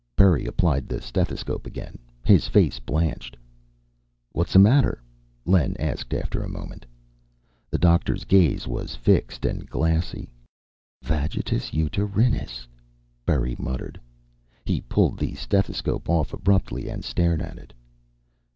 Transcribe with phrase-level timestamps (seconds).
[0.15, 1.99] Berry applied the stethoscope again.
[2.25, 3.37] His face blanched.
[4.31, 4.99] "What's the matter?"
[5.45, 6.87] Len asked after a moment.
[7.69, 10.31] The doctor's gaze was fixed and glassy.
[11.03, 12.67] "Vagitus uterinus,"
[13.27, 14.01] Berry muttered.
[14.65, 17.71] He pulled the stethoscope off abruptly and stared at it.